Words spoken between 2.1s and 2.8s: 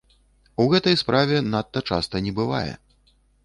не бывае.